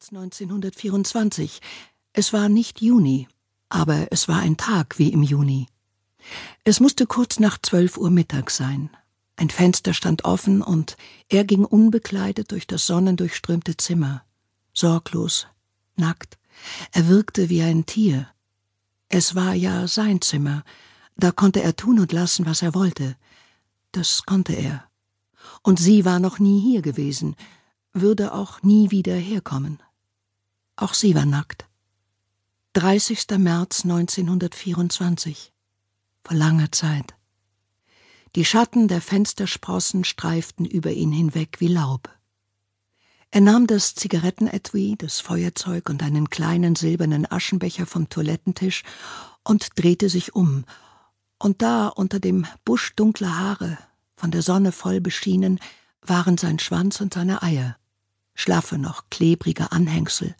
März 0.00 0.12
1924. 0.12 1.60
Es 2.14 2.32
war 2.32 2.48
nicht 2.48 2.80
Juni, 2.80 3.28
aber 3.68 4.10
es 4.10 4.28
war 4.28 4.38
ein 4.38 4.56
Tag 4.56 4.98
wie 4.98 5.12
im 5.12 5.22
Juni. 5.22 5.66
Es 6.64 6.80
musste 6.80 7.06
kurz 7.06 7.38
nach 7.38 7.58
zwölf 7.60 7.98
Uhr 7.98 8.10
Mittag 8.10 8.50
sein. 8.50 8.88
Ein 9.36 9.50
Fenster 9.50 9.92
stand 9.92 10.24
offen 10.24 10.62
und 10.62 10.96
er 11.28 11.44
ging 11.44 11.66
unbekleidet 11.66 12.50
durch 12.50 12.66
das 12.66 12.86
sonnendurchströmte 12.86 13.76
Zimmer. 13.76 14.24
Sorglos, 14.72 15.48
nackt. 15.96 16.38
Er 16.92 17.08
wirkte 17.08 17.50
wie 17.50 17.60
ein 17.60 17.84
Tier. 17.84 18.26
Es 19.10 19.34
war 19.34 19.52
ja 19.52 19.86
sein 19.86 20.22
Zimmer. 20.22 20.64
Da 21.16 21.30
konnte 21.30 21.62
er 21.62 21.76
tun 21.76 22.00
und 22.00 22.12
lassen, 22.12 22.46
was 22.46 22.62
er 22.62 22.74
wollte. 22.74 23.16
Das 23.92 24.22
konnte 24.24 24.54
er. 24.54 24.84
Und 25.62 25.78
sie 25.78 26.06
war 26.06 26.20
noch 26.20 26.38
nie 26.38 26.58
hier 26.58 26.80
gewesen 26.80 27.36
würde 27.92 28.34
auch 28.34 28.62
nie 28.62 28.90
wieder 28.90 29.14
herkommen. 29.14 29.82
Auch 30.80 30.94
sie 30.94 31.14
war 31.14 31.26
nackt. 31.26 31.66
30. 32.72 33.26
März 33.36 33.84
1924. 33.84 35.52
Vor 36.24 36.36
langer 36.36 36.72
Zeit. 36.72 37.14
Die 38.34 38.46
Schatten 38.46 38.88
der 38.88 39.02
Fenstersprossen 39.02 40.04
streiften 40.04 40.64
über 40.64 40.90
ihn 40.90 41.12
hinweg 41.12 41.56
wie 41.58 41.68
Laub. 41.68 42.08
Er 43.30 43.42
nahm 43.42 43.66
das 43.66 43.94
Zigarettenetui, 43.94 44.96
das 44.96 45.20
Feuerzeug 45.20 45.90
und 45.90 46.02
einen 46.02 46.30
kleinen 46.30 46.74
silbernen 46.76 47.30
Aschenbecher 47.30 47.84
vom 47.84 48.08
Toilettentisch 48.08 48.82
und 49.44 49.78
drehte 49.78 50.08
sich 50.08 50.34
um. 50.34 50.64
Und 51.38 51.60
da, 51.60 51.88
unter 51.88 52.20
dem 52.20 52.46
Busch 52.64 52.94
dunkler 52.96 53.38
Haare, 53.38 53.76
von 54.16 54.30
der 54.30 54.40
Sonne 54.40 54.72
voll 54.72 55.02
beschienen, 55.02 55.60
waren 56.00 56.38
sein 56.38 56.58
Schwanz 56.58 57.02
und 57.02 57.12
seine 57.12 57.42
Eier 57.42 57.76
schlaffe 58.34 58.78
noch 58.78 59.10
klebrige 59.10 59.72
Anhängsel. 59.72 60.34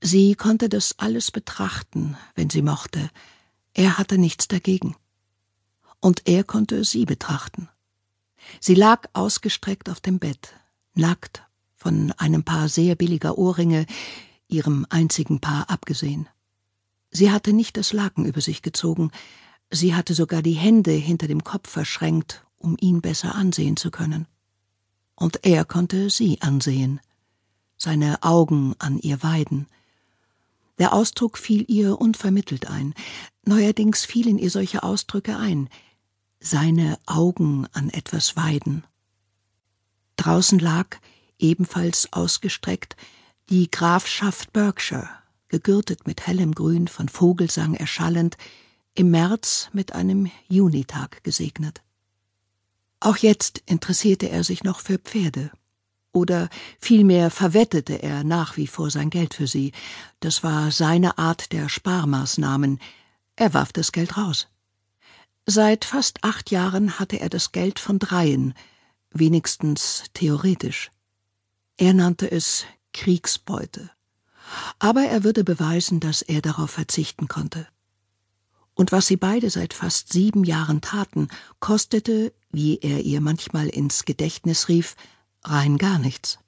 Sie 0.00 0.34
konnte 0.34 0.68
das 0.68 0.98
alles 0.98 1.30
betrachten, 1.30 2.16
wenn 2.34 2.50
sie 2.50 2.62
mochte, 2.62 3.10
er 3.74 3.98
hatte 3.98 4.18
nichts 4.18 4.48
dagegen. 4.48 4.96
Und 6.00 6.26
er 6.26 6.44
konnte 6.44 6.84
sie 6.84 7.04
betrachten. 7.04 7.68
Sie 8.60 8.74
lag 8.74 9.08
ausgestreckt 9.12 9.90
auf 9.90 10.00
dem 10.00 10.18
Bett, 10.18 10.54
nackt, 10.94 11.42
von 11.76 12.12
einem 12.12 12.42
Paar 12.42 12.68
sehr 12.68 12.94
billiger 12.94 13.38
Ohrringe, 13.38 13.86
ihrem 14.48 14.86
einzigen 14.90 15.40
Paar 15.40 15.70
abgesehen. 15.70 16.28
Sie 17.10 17.30
hatte 17.30 17.52
nicht 17.52 17.76
das 17.76 17.92
Laken 17.92 18.24
über 18.24 18.40
sich 18.40 18.62
gezogen, 18.62 19.10
sie 19.70 19.94
hatte 19.94 20.14
sogar 20.14 20.42
die 20.42 20.54
Hände 20.54 20.92
hinter 20.92 21.28
dem 21.28 21.44
Kopf 21.44 21.70
verschränkt, 21.70 22.44
um 22.58 22.76
ihn 22.80 23.00
besser 23.00 23.34
ansehen 23.34 23.76
zu 23.76 23.90
können 23.90 24.26
und 25.20 25.44
er 25.44 25.64
konnte 25.64 26.10
sie 26.10 26.40
ansehen, 26.40 26.98
seine 27.80 28.22
Augen 28.22 28.74
an 28.78 28.98
ihr 28.98 29.22
weiden. 29.22 29.66
Der 30.78 30.92
Ausdruck 30.92 31.38
fiel 31.38 31.64
ihr 31.68 32.00
unvermittelt 32.00 32.68
ein, 32.68 32.94
neuerdings 33.44 34.04
fielen 34.04 34.38
ihr 34.38 34.50
solche 34.50 34.82
Ausdrücke 34.82 35.36
ein, 35.36 35.68
seine 36.40 36.98
Augen 37.06 37.66
an 37.72 37.90
etwas 37.90 38.36
weiden. 38.36 38.84
Draußen 40.16 40.58
lag, 40.58 40.98
ebenfalls 41.38 42.12
ausgestreckt, 42.12 42.96
die 43.48 43.70
Grafschaft 43.70 44.52
Berkshire, 44.52 45.08
gegürtet 45.48 46.06
mit 46.06 46.26
hellem 46.26 46.54
Grün, 46.54 46.86
von 46.86 47.08
Vogelsang 47.08 47.74
erschallend, 47.74 48.36
im 48.94 49.10
März 49.10 49.70
mit 49.72 49.94
einem 49.94 50.30
Junitag 50.48 51.24
gesegnet. 51.24 51.82
Auch 53.00 53.16
jetzt 53.16 53.62
interessierte 53.66 54.28
er 54.28 54.44
sich 54.44 54.62
noch 54.62 54.80
für 54.80 54.98
Pferde. 54.98 55.50
Oder 56.12 56.48
vielmehr 56.80 57.30
verwettete 57.30 58.02
er 58.02 58.24
nach 58.24 58.56
wie 58.56 58.66
vor 58.66 58.90
sein 58.90 59.10
Geld 59.10 59.34
für 59.34 59.46
sie. 59.46 59.72
Das 60.18 60.42
war 60.42 60.72
seine 60.72 61.18
Art 61.18 61.52
der 61.52 61.68
Sparmaßnahmen. 61.68 62.80
Er 63.36 63.54
warf 63.54 63.72
das 63.72 63.92
Geld 63.92 64.16
raus. 64.16 64.48
Seit 65.46 65.84
fast 65.84 66.22
acht 66.24 66.50
Jahren 66.50 66.98
hatte 66.98 67.20
er 67.20 67.28
das 67.28 67.52
Geld 67.52 67.78
von 67.78 67.98
dreien, 67.98 68.54
wenigstens 69.10 70.04
theoretisch. 70.14 70.90
Er 71.76 71.94
nannte 71.94 72.30
es 72.30 72.64
Kriegsbeute. 72.92 73.90
Aber 74.78 75.02
er 75.02 75.24
würde 75.24 75.44
beweisen, 75.44 76.00
dass 76.00 76.22
er 76.22 76.42
darauf 76.42 76.70
verzichten 76.70 77.28
konnte. 77.28 77.66
Und 78.74 78.92
was 78.92 79.06
sie 79.06 79.16
beide 79.16 79.50
seit 79.50 79.74
fast 79.74 80.12
sieben 80.12 80.44
Jahren 80.44 80.80
taten, 80.80 81.28
kostete 81.60 82.32
wie 82.50 82.78
er 82.78 83.02
ihr 83.02 83.20
manchmal 83.20 83.68
ins 83.68 84.04
Gedächtnis 84.04 84.68
rief, 84.68 84.96
rein 85.42 85.78
gar 85.78 85.98
nichts. 85.98 86.38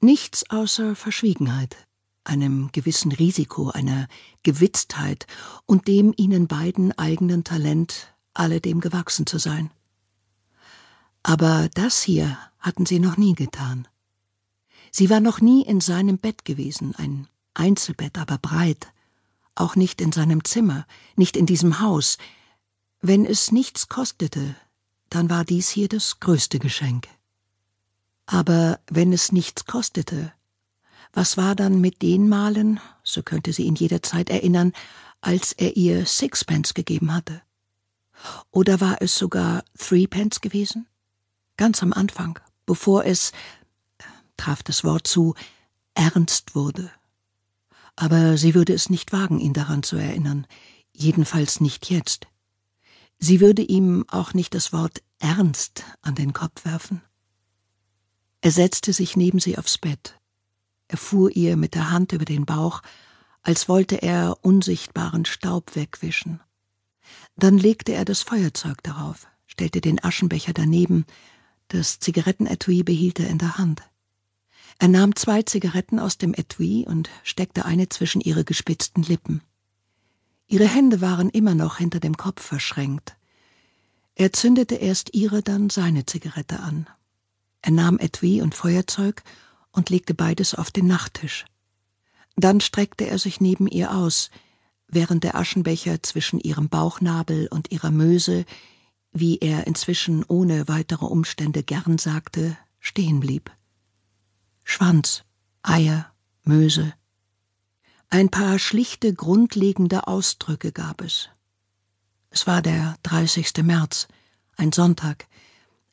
Nichts 0.00 0.48
außer 0.50 0.96
Verschwiegenheit, 0.96 1.76
einem 2.24 2.70
gewissen 2.72 3.12
Risiko, 3.12 3.70
einer 3.70 4.08
Gewitztheit 4.42 5.26
und 5.66 5.88
dem 5.88 6.14
ihnen 6.16 6.46
beiden 6.46 6.96
eigenen 6.98 7.44
Talent, 7.44 8.14
alledem 8.32 8.80
gewachsen 8.80 9.26
zu 9.26 9.38
sein. 9.38 9.70
Aber 11.22 11.68
das 11.74 12.02
hier 12.02 12.38
hatten 12.58 12.86
sie 12.86 12.98
noch 12.98 13.16
nie 13.16 13.34
getan. 13.34 13.86
Sie 14.90 15.10
war 15.10 15.20
noch 15.20 15.40
nie 15.40 15.62
in 15.62 15.80
seinem 15.80 16.18
Bett 16.18 16.44
gewesen, 16.44 16.94
ein 16.96 17.28
Einzelbett, 17.54 18.18
aber 18.18 18.38
breit, 18.38 18.92
auch 19.54 19.76
nicht 19.76 20.00
in 20.00 20.12
seinem 20.12 20.44
Zimmer, 20.44 20.86
nicht 21.16 21.36
in 21.36 21.46
diesem 21.46 21.80
Haus. 21.80 22.16
Wenn 23.00 23.26
es 23.26 23.52
nichts 23.52 23.88
kostete, 23.88 24.56
dann 25.10 25.28
war 25.28 25.44
dies 25.44 25.68
hier 25.68 25.88
das 25.88 26.20
größte 26.20 26.58
Geschenk. 26.58 27.08
Aber 28.32 28.78
wenn 28.88 29.12
es 29.12 29.32
nichts 29.32 29.64
kostete, 29.64 30.32
was 31.12 31.36
war 31.36 31.56
dann 31.56 31.80
mit 31.80 32.00
den 32.00 32.28
Malen, 32.28 32.78
so 33.02 33.24
könnte 33.24 33.52
sie 33.52 33.64
ihn 33.64 33.74
jederzeit 33.74 34.30
erinnern, 34.30 34.72
als 35.20 35.50
er 35.50 35.76
ihr 35.76 36.06
Sixpence 36.06 36.72
gegeben 36.74 37.12
hatte? 37.12 37.42
Oder 38.52 38.80
war 38.80 39.02
es 39.02 39.18
sogar 39.18 39.64
Threepence 39.76 40.40
gewesen? 40.40 40.86
Ganz 41.56 41.82
am 41.82 41.92
Anfang, 41.92 42.38
bevor 42.66 43.04
es, 43.04 43.32
traf 44.36 44.62
das 44.62 44.84
Wort 44.84 45.08
zu, 45.08 45.34
ernst 45.94 46.54
wurde. 46.54 46.88
Aber 47.96 48.36
sie 48.36 48.54
würde 48.54 48.74
es 48.74 48.90
nicht 48.90 49.12
wagen, 49.12 49.40
ihn 49.40 49.54
daran 49.54 49.82
zu 49.82 49.96
erinnern, 49.96 50.46
jedenfalls 50.92 51.60
nicht 51.60 51.90
jetzt. 51.90 52.28
Sie 53.18 53.40
würde 53.40 53.62
ihm 53.62 54.04
auch 54.06 54.34
nicht 54.34 54.54
das 54.54 54.72
Wort 54.72 55.02
ernst 55.18 55.82
an 56.00 56.14
den 56.14 56.32
Kopf 56.32 56.64
werfen. 56.64 57.02
Er 58.40 58.50
setzte 58.50 58.92
sich 58.92 59.16
neben 59.16 59.38
sie 59.38 59.58
aufs 59.58 59.78
Bett. 59.78 60.18
Er 60.88 60.96
fuhr 60.96 61.30
ihr 61.30 61.56
mit 61.56 61.74
der 61.74 61.90
Hand 61.90 62.12
über 62.12 62.24
den 62.24 62.46
Bauch, 62.46 62.82
als 63.42 63.68
wollte 63.68 64.02
er 64.02 64.38
unsichtbaren 64.42 65.24
Staub 65.24 65.76
wegwischen. 65.76 66.40
Dann 67.36 67.58
legte 67.58 67.92
er 67.92 68.04
das 68.04 68.22
Feuerzeug 68.22 68.82
darauf, 68.82 69.26
stellte 69.46 69.80
den 69.80 70.02
Aschenbecher 70.02 70.52
daneben, 70.52 71.04
das 71.68 72.00
Zigarettenetui 72.00 72.82
behielt 72.82 73.20
er 73.20 73.28
in 73.28 73.38
der 73.38 73.58
Hand. 73.58 73.82
Er 74.78 74.88
nahm 74.88 75.14
zwei 75.14 75.42
Zigaretten 75.42 75.98
aus 75.98 76.18
dem 76.18 76.34
Etui 76.34 76.86
und 76.86 77.10
steckte 77.22 77.64
eine 77.64 77.88
zwischen 77.88 78.20
ihre 78.20 78.44
gespitzten 78.44 79.02
Lippen. 79.02 79.42
Ihre 80.46 80.66
Hände 80.66 81.00
waren 81.00 81.30
immer 81.30 81.54
noch 81.54 81.76
hinter 81.76 82.00
dem 82.00 82.16
Kopf 82.16 82.42
verschränkt. 82.42 83.16
Er 84.14 84.32
zündete 84.32 84.76
erst 84.76 85.14
ihre, 85.14 85.42
dann 85.42 85.70
seine 85.70 86.06
Zigarette 86.06 86.60
an. 86.60 86.88
Er 87.62 87.72
nahm 87.72 87.98
Etui 87.98 88.42
und 88.42 88.54
Feuerzeug 88.54 89.22
und 89.72 89.90
legte 89.90 90.14
beides 90.14 90.54
auf 90.54 90.70
den 90.70 90.86
Nachttisch. 90.86 91.44
Dann 92.36 92.60
streckte 92.60 93.06
er 93.06 93.18
sich 93.18 93.40
neben 93.40 93.66
ihr 93.66 93.94
aus, 93.94 94.30
während 94.88 95.24
der 95.24 95.34
Aschenbecher 95.34 96.02
zwischen 96.02 96.40
ihrem 96.40 96.68
Bauchnabel 96.68 97.48
und 97.48 97.70
ihrer 97.70 97.90
Möse, 97.90 98.44
wie 99.12 99.38
er 99.38 99.66
inzwischen 99.66 100.24
ohne 100.24 100.68
weitere 100.68 101.04
Umstände 101.04 101.62
gern 101.62 101.98
sagte, 101.98 102.56
stehen 102.78 103.20
blieb. 103.20 103.50
Schwanz, 104.64 105.24
Eier, 105.62 106.12
Möse, 106.44 106.94
ein 108.12 108.28
paar 108.28 108.58
schlichte, 108.58 109.14
grundlegende 109.14 110.08
Ausdrücke 110.08 110.72
gab 110.72 111.00
es. 111.00 111.28
Es 112.30 112.44
war 112.48 112.60
der 112.60 112.96
30. 113.04 113.62
März, 113.62 114.08
ein 114.56 114.72
Sonntag. 114.72 115.28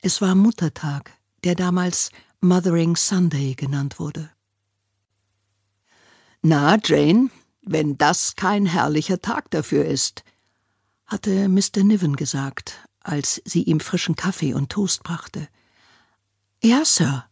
Es 0.02 0.20
war 0.20 0.34
Muttertag, 0.34 1.12
der 1.44 1.56
damals 1.56 2.12
Mothering 2.42 2.96
Sunday 2.96 3.56
genannt 3.56 4.00
wurde. 4.00 4.30
Na, 6.42 6.78
Jane, 6.84 7.30
wenn 7.62 7.98
das 7.98 8.36
kein 8.36 8.66
herrlicher 8.66 9.22
Tag 9.22 9.52
dafür 9.52 9.86
ist, 9.86 10.24
hatte 11.06 11.50
Mr. 11.50 11.84
Niven 11.84 12.16
gesagt, 12.16 12.88
als 13.00 13.42
sie 13.46 13.64
ihm 13.64 13.80
frischen 13.80 14.16
Kaffee 14.16 14.54
und 14.54 14.70
Toast 14.70 15.04
brachte. 15.04 15.48
Ja, 16.62 16.86
Sir, 16.86 17.26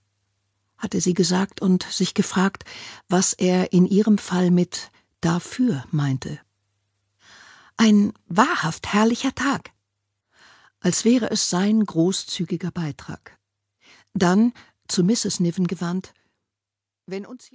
hatte 0.78 1.02
sie 1.02 1.14
gesagt 1.14 1.62
und 1.62 1.84
sich 1.84 2.14
gefragt, 2.14 2.64
was 3.08 3.34
er 3.34 3.74
in 3.74 3.86
ihrem 3.86 4.18
Fall 4.18 4.52
mit 4.52 4.92
dafür 5.22 5.84
meinte. 5.92 6.40
Ein 7.78 8.14
wahrhaft 8.28 8.94
herrlicher 8.94 9.36
Tag. 9.36 9.72
Als 10.80 11.04
wäre 11.04 11.32
es 11.32 11.50
sein 11.50 11.86
großzügiger 11.86 12.72
Beitrag. 12.72 13.38
Dann, 14.16 14.54
zu 14.88 15.04
Mrs. 15.04 15.42
Niven 15.42 15.68
gewandt, 15.68 16.14
wenn 17.06 17.26
uns 17.26 17.52